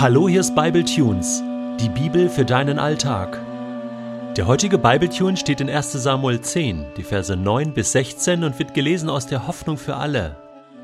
[0.00, 1.42] Hallo, hier ist Bible Tunes,
[1.80, 3.36] die Bibel für deinen Alltag.
[4.36, 5.90] Der heutige Bible Tune steht in 1.
[5.90, 10.36] Samuel 10, die Verse 9 bis 16 und wird gelesen aus der Hoffnung für alle.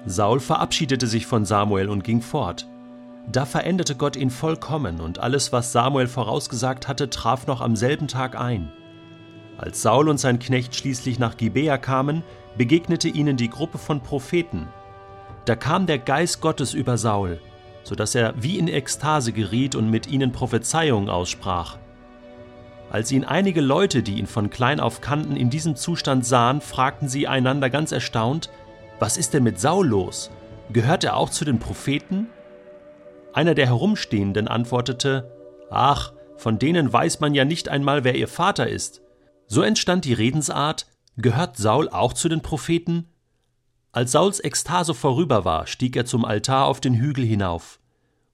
[0.05, 2.67] Saul verabschiedete sich von Samuel und ging fort.
[3.31, 8.09] Da veränderte Gott ihn vollkommen und alles, was Samuel vorausgesagt hatte, traf noch am selben
[8.09, 8.73] Tag ein.
[9.59, 12.25] Als Saul und sein Knecht schließlich nach Gibea kamen,
[12.59, 14.67] begegnete ihnen die Gruppe von Propheten.
[15.45, 17.39] Da kam der Geist Gottes über Saul,
[17.85, 21.79] so dass er wie in Ekstase geriet und mit ihnen Prophezeiungen aussprach.
[22.91, 27.09] Als ihn einige Leute, die ihn von klein auf kannten, in diesem Zustand sahen, fragten
[27.09, 28.51] sie einander ganz erstaunt,
[28.99, 30.31] was ist denn mit Saul los?
[30.73, 32.29] Gehört er auch zu den Propheten?
[33.33, 35.31] Einer der Herumstehenden antwortete,
[35.71, 39.03] Ach, von denen weiß man ja nicht einmal, wer ihr Vater ist.
[39.47, 43.09] So entstand die Redensart, gehört Saul auch zu den Propheten?
[43.95, 47.79] Als Sauls Ekstase vorüber war, stieg er zum Altar auf den Hügel hinauf.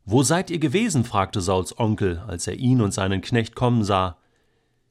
[0.07, 1.05] Wo seid ihr gewesen?
[1.05, 4.17] fragte Sauls Onkel, als er ihn und seinen Knecht kommen sah.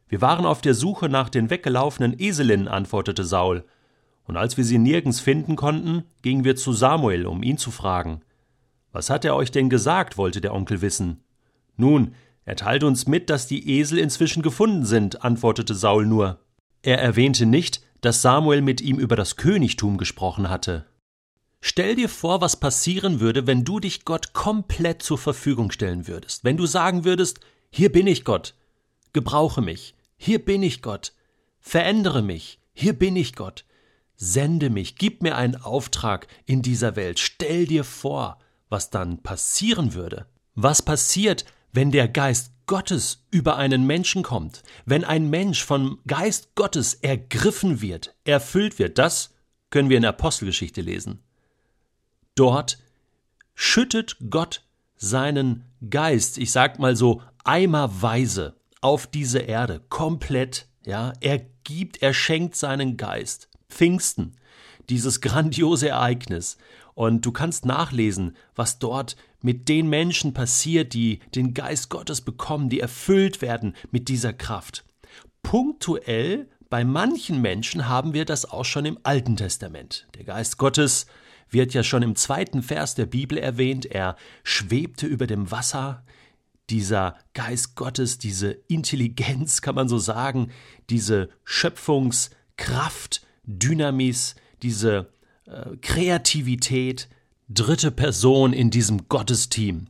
[0.08, 3.66] Wir waren auf der Suche nach den weggelaufenen Eselinnen, antwortete Saul.
[4.26, 8.22] Und als wir sie nirgends finden konnten, gingen wir zu Samuel, um ihn zu fragen.
[8.92, 10.20] Was hat er euch denn gesagt?
[10.20, 11.24] wollte der Onkel wissen.
[11.78, 12.14] Nun,
[12.46, 16.38] er teilte uns mit, dass die Esel inzwischen gefunden sind, antwortete Saul nur.
[16.84, 20.86] Er erwähnte nicht, dass Samuel mit ihm über das Königtum gesprochen hatte.
[21.62, 26.44] Stell dir vor, was passieren würde, wenn du dich Gott komplett zur Verfügung stellen würdest,
[26.44, 28.56] wenn du sagen würdest, hier bin ich Gott,
[29.12, 31.14] gebrauche mich, hier bin ich Gott,
[31.60, 33.66] verändere mich, hier bin ich Gott,
[34.16, 39.94] sende mich, gib mir einen Auftrag in dieser Welt, stell dir vor, was dann passieren
[39.94, 40.28] würde.
[40.56, 46.54] Was passiert, wenn der Geist Gottes über einen Menschen kommt, wenn ein Mensch vom Geist
[46.56, 49.34] Gottes ergriffen wird, erfüllt wird, das
[49.72, 51.24] können wir in der Apostelgeschichte lesen.
[52.36, 52.78] Dort
[53.56, 54.64] schüttet Gott
[54.98, 62.14] seinen Geist, ich sag mal so, eimerweise auf diese Erde, komplett, ja, er gibt, er
[62.14, 63.50] schenkt seinen Geist.
[63.70, 64.36] Pfingsten,
[64.90, 66.58] dieses grandiose Ereignis.
[66.96, 72.70] Und du kannst nachlesen, was dort mit den Menschen passiert, die den Geist Gottes bekommen,
[72.70, 74.84] die erfüllt werden mit dieser Kraft.
[75.44, 80.08] Punktuell bei manchen Menschen haben wir das auch schon im Alten Testament.
[80.16, 81.08] Der Geist Gottes
[81.50, 83.86] wird ja schon im zweiten Vers der Bibel erwähnt.
[83.88, 86.04] Er schwebte über dem Wasser.
[86.70, 90.52] Dieser Geist Gottes, diese Intelligenz, kann man so sagen,
[90.92, 95.12] diese Schöpfungskraft, Dynamis, diese
[95.46, 97.10] äh, Kreativität,
[97.48, 99.88] dritte Person in diesem Gottesteam.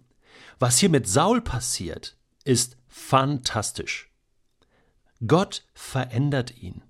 [0.60, 4.10] Was hier mit Saul passiert, ist fantastisch.
[5.26, 6.82] Gott verändert ihn.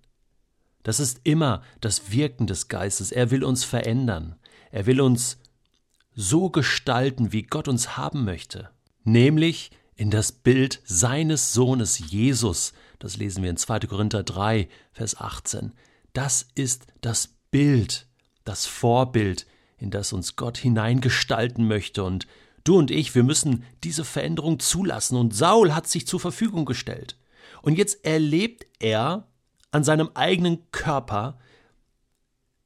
[0.83, 3.11] Das ist immer das Wirken des Geistes.
[3.11, 4.35] Er will uns verändern.
[4.71, 5.37] Er will uns
[6.15, 8.69] so gestalten, wie Gott uns haben möchte,
[9.03, 12.73] nämlich in das Bild seines Sohnes Jesus.
[12.99, 13.79] Das lesen wir in 2.
[13.81, 15.73] Korinther 3, Vers 18.
[16.13, 18.07] Das ist das Bild,
[18.43, 19.45] das Vorbild,
[19.77, 22.03] in das uns Gott hineingestalten möchte.
[22.03, 22.27] Und
[22.63, 25.17] du und ich, wir müssen diese Veränderung zulassen.
[25.17, 27.17] Und Saul hat sich zur Verfügung gestellt.
[27.61, 29.27] Und jetzt erlebt er
[29.71, 31.39] an seinem eigenen Körper,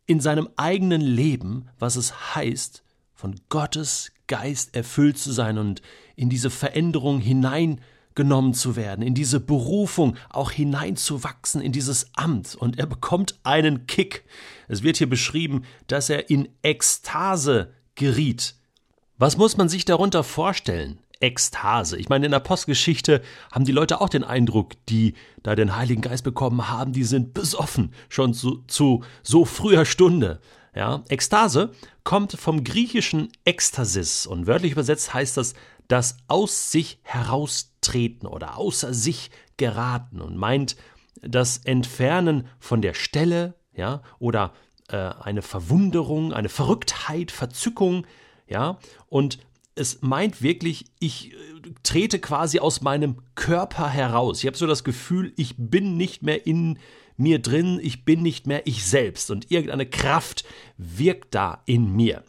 [0.06, 2.84] in seinem eigenen Leben, was es heißt,
[3.14, 5.82] von Gottes Geist erfüllt zu sein und
[6.16, 7.20] in diese Veränderung
[8.14, 12.56] hineingenommen zu werden, in diese Berufung auch hineinzuwachsen, in dieses Amt.
[12.56, 14.24] Und er bekommt einen Kick.
[14.68, 18.56] Es wird hier beschrieben, dass er in Ekstase geriet.
[19.18, 21.00] Was muss man sich darunter vorstellen?
[21.20, 21.98] Ekstase.
[21.98, 23.22] Ich meine, in der Postgeschichte
[23.52, 27.34] haben die Leute auch den Eindruck, die da den Heiligen Geist bekommen haben, die sind
[27.34, 30.42] besoffen, schon zu, zu so früher Stunde.
[30.76, 31.72] Ja, Ekstase
[32.04, 35.54] kommt vom griechischen Ekstasis und wörtlich übersetzt heißt das
[35.88, 40.76] das aus sich heraustreten oder außer sich geraten und meint
[41.22, 44.54] das Entfernen von der Stelle, ja, oder
[44.90, 48.06] äh, eine Verwunderung, eine Verrücktheit, Verzückung,
[48.48, 48.78] ja,
[49.08, 49.40] und
[49.76, 51.36] es meint wirklich, ich äh,
[51.84, 54.40] trete quasi aus meinem Körper heraus.
[54.40, 56.78] Ich habe so das Gefühl, ich bin nicht mehr in
[57.18, 60.44] mir drin, ich bin nicht mehr ich selbst und irgendeine Kraft
[60.78, 62.24] wirkt da in mir.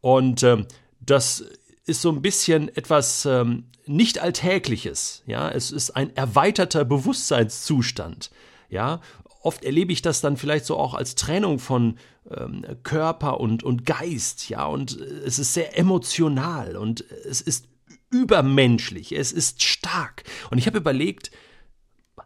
[0.00, 0.66] Und ähm,
[1.00, 1.44] das
[1.90, 5.22] ist so ein bisschen etwas ähm, nicht Alltägliches.
[5.26, 8.30] Ja, es ist ein erweiterter Bewusstseinszustand.
[8.68, 9.00] Ja,
[9.42, 11.98] oft erlebe ich das dann vielleicht so auch als Trennung von
[12.30, 17.66] ähm, Körper und, und Geist, ja, und es ist sehr emotional und es ist
[18.10, 20.24] übermenschlich, es ist stark.
[20.50, 21.30] Und ich habe überlegt,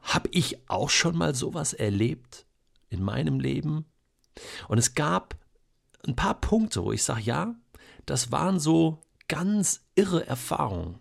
[0.03, 2.47] habe ich auch schon mal sowas erlebt
[2.91, 3.87] in meinem Leben?
[4.69, 5.37] Und es gab
[6.07, 7.55] ein paar Punkte, wo ich sage, ja,
[8.07, 11.01] das waren so ganz irre Erfahrungen.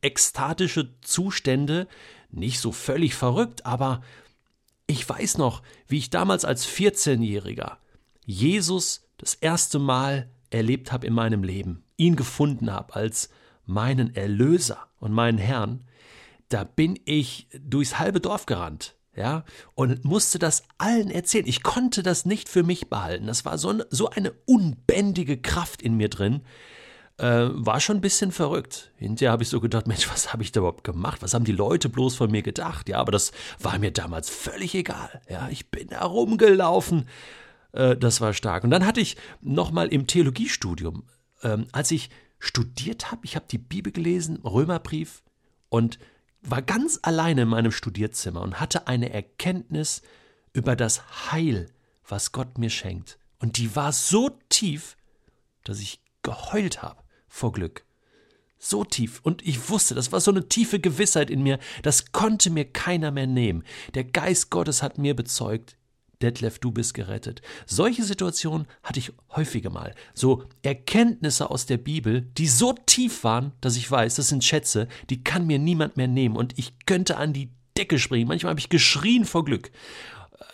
[0.00, 1.88] ekstatische Zustände,
[2.30, 4.02] nicht so völlig verrückt, aber
[4.86, 7.78] ich weiß noch, wie ich damals als 14-Jähriger
[8.24, 13.28] Jesus das erste Mal erlebt habe in meinem Leben, ihn gefunden habe als
[13.66, 15.84] meinen Erlöser und meinen Herrn,
[16.48, 21.46] da bin ich durchs halbe Dorf gerannt, ja, und musste das allen erzählen.
[21.46, 23.26] Ich konnte das nicht für mich behalten.
[23.26, 26.42] Das war so so eine unbändige Kraft in mir drin.
[27.18, 28.92] Äh, war schon ein bisschen verrückt.
[28.96, 31.20] Hinterher habe ich so gedacht, Mensch, was habe ich da überhaupt gemacht?
[31.20, 32.88] Was haben die Leute bloß von mir gedacht?
[32.88, 35.20] Ja, aber das war mir damals völlig egal.
[35.28, 37.08] Ja, ich bin da rumgelaufen.
[37.72, 38.62] Äh, das war stark.
[38.62, 41.08] Und dann hatte ich nochmal im Theologiestudium,
[41.42, 45.24] ähm, als ich studiert habe, ich habe die Bibel gelesen, Römerbrief
[45.70, 45.98] und
[46.40, 50.02] war ganz alleine in meinem Studierzimmer und hatte eine Erkenntnis
[50.52, 51.66] über das Heil,
[52.06, 53.18] was Gott mir schenkt.
[53.40, 54.96] Und die war so tief,
[55.64, 57.84] dass ich geheult habe vor Glück.
[58.58, 59.20] So tief.
[59.22, 63.10] Und ich wusste, das war so eine tiefe Gewissheit in mir, das konnte mir keiner
[63.10, 63.62] mehr nehmen.
[63.94, 65.76] Der Geist Gottes hat mir bezeugt,
[66.22, 67.42] Detlef, du bist gerettet.
[67.66, 69.94] Solche Situationen hatte ich häufiger mal.
[70.14, 74.88] So Erkenntnisse aus der Bibel, die so tief waren, dass ich weiß, das sind Schätze,
[75.10, 76.36] die kann mir niemand mehr nehmen.
[76.36, 78.26] Und ich könnte an die Decke springen.
[78.26, 79.70] Manchmal habe ich geschrien vor Glück.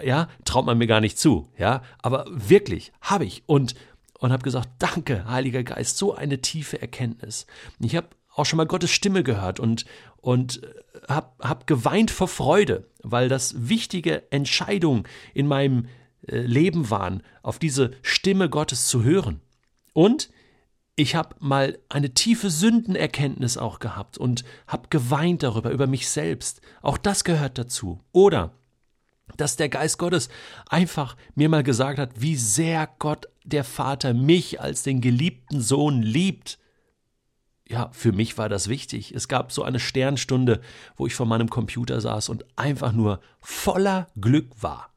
[0.03, 1.49] Ja, traut man mir gar nicht zu.
[1.57, 3.45] Ja, aber wirklich habe ich.
[3.47, 3.75] Und,
[4.25, 7.47] und habe gesagt, danke, Heiliger Geist, so eine tiefe Erkenntnis.
[7.79, 9.85] Ich habe auch schon mal Gottes Stimme gehört und,
[10.17, 10.69] und äh,
[11.09, 15.05] hab, hab geweint vor Freude, weil das wichtige Entscheidungen
[15.35, 15.89] in meinem
[16.27, 19.43] äh, Leben waren, auf diese Stimme Gottes zu hören.
[19.93, 20.31] Und
[20.97, 26.63] ich habe mal eine tiefe Sündenerkenntnis auch gehabt und habe geweint darüber, über mich selbst.
[26.81, 28.01] Auch das gehört dazu.
[28.11, 28.55] Oder
[29.37, 30.31] dass der Geist Gottes
[30.71, 36.03] einfach mir mal gesagt hat, wie sehr Gott der Vater mich als den geliebten Sohn
[36.03, 36.59] liebt
[37.67, 39.15] ja, für mich war das wichtig.
[39.15, 40.61] Es gab so eine Sternstunde,
[40.97, 44.91] wo ich vor meinem Computer saß und einfach nur voller Glück war.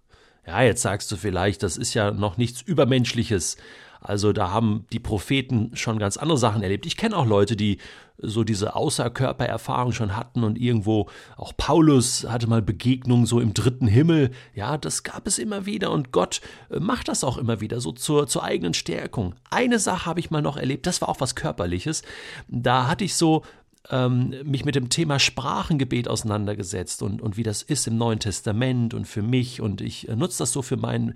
[0.45, 3.57] Ja, jetzt sagst du vielleicht, das ist ja noch nichts Übermenschliches.
[4.01, 6.85] Also da haben die Propheten schon ganz andere Sachen erlebt.
[6.85, 7.77] Ich kenne auch Leute, die
[8.19, 13.87] so diese Außerkörpererfahrung schon hatten und irgendwo auch Paulus hatte mal Begegnungen so im dritten
[13.87, 14.31] Himmel.
[14.55, 17.91] Ja, das gab es immer wieder und Gott äh, macht das auch immer wieder so
[17.91, 19.35] zur, zur eigenen Stärkung.
[19.51, 22.01] Eine Sache habe ich mal noch erlebt, das war auch was Körperliches.
[22.47, 23.43] Da hatte ich so
[23.89, 28.93] ähm, mich mit dem Thema Sprachengebet auseinandergesetzt und, und wie das ist im Neuen Testament
[28.93, 31.13] und für mich und ich äh, nutze das so für meinen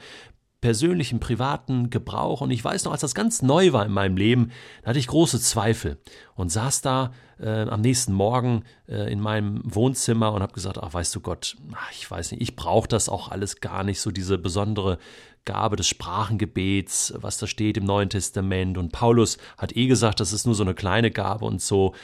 [0.62, 2.42] persönlichen, privaten Gebrauch.
[2.42, 5.08] Und ich weiß noch, als das ganz neu war in meinem Leben, da hatte ich
[5.08, 5.98] große Zweifel
[6.36, 10.94] und saß da äh, am nächsten Morgen äh, in meinem Wohnzimmer und habe gesagt, ach
[10.94, 14.12] weißt du Gott, ach, ich weiß nicht, ich brauche das auch alles gar nicht, so
[14.12, 15.00] diese besondere
[15.46, 18.78] Gabe des Sprachengebets, was da steht im Neuen Testament.
[18.78, 21.96] Und Paulus hat eh gesagt, das ist nur so eine kleine Gabe und so.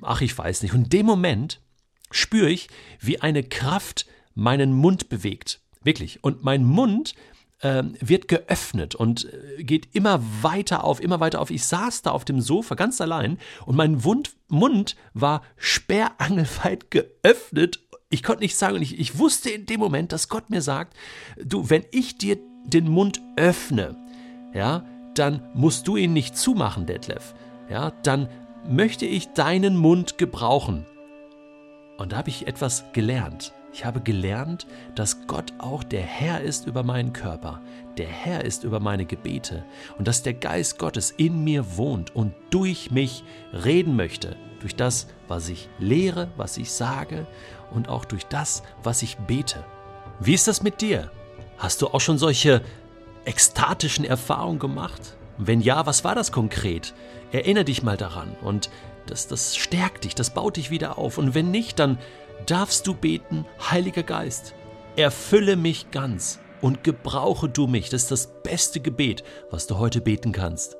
[0.00, 0.72] Ach, ich weiß nicht.
[0.72, 1.60] Und in dem Moment
[2.10, 2.68] spüre ich,
[3.00, 5.60] wie eine Kraft meinen Mund bewegt.
[5.82, 6.24] Wirklich.
[6.24, 7.14] Und mein Mund
[8.00, 11.50] wird geöffnet und äh, geht immer weiter auf, immer weiter auf.
[11.50, 17.80] Ich saß da auf dem Sofa ganz allein und mein Wund, Mund war sperrangelweit geöffnet.
[18.10, 20.94] Ich konnte nichts sagen und ich, ich wusste in dem Moment, dass Gott mir sagt,
[21.42, 23.96] du, wenn ich dir den Mund öffne,
[24.52, 24.84] ja,
[25.14, 27.34] dann musst du ihn nicht zumachen, Detlef.
[27.68, 28.28] Ja, dann
[28.68, 30.86] möchte ich deinen Mund gebrauchen.
[31.96, 33.52] Und da habe ich etwas gelernt.
[33.74, 37.60] Ich habe gelernt, dass Gott auch der Herr ist über meinen Körper,
[37.96, 39.64] der Herr ist über meine Gebete
[39.98, 45.08] und dass der Geist Gottes in mir wohnt und durch mich reden möchte, durch das,
[45.26, 47.26] was ich lehre, was ich sage
[47.72, 49.64] und auch durch das, was ich bete.
[50.20, 51.10] Wie ist das mit dir?
[51.58, 52.62] Hast du auch schon solche
[53.24, 55.16] ekstatischen Erfahrungen gemacht?
[55.36, 56.94] Wenn ja, was war das konkret?
[57.32, 58.70] Erinnere dich mal daran und
[59.06, 61.18] das, das stärkt dich, das baut dich wieder auf.
[61.18, 61.98] Und wenn nicht, dann
[62.46, 64.54] darfst du beten, Heiliger Geist,
[64.96, 67.90] erfülle mich ganz und gebrauche du mich.
[67.90, 70.76] Das ist das beste Gebet, was du heute beten kannst.